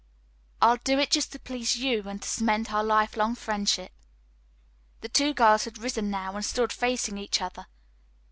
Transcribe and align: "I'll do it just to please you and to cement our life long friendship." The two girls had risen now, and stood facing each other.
"I'll 0.63 0.77
do 0.77 0.97
it 0.97 1.11
just 1.11 1.31
to 1.33 1.39
please 1.39 1.75
you 1.75 2.09
and 2.09 2.19
to 2.23 2.27
cement 2.27 2.73
our 2.73 2.83
life 2.83 3.15
long 3.15 3.35
friendship." 3.35 3.91
The 5.01 5.09
two 5.09 5.35
girls 5.35 5.65
had 5.65 5.77
risen 5.77 6.09
now, 6.09 6.35
and 6.35 6.43
stood 6.43 6.73
facing 6.73 7.19
each 7.19 7.39
other. 7.39 7.67